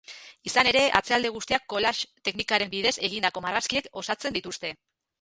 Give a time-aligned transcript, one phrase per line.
[0.49, 4.79] Izan ere, atzealde guztiak collage teknikaren bidez egindako marrazkiek osatzen dituzte.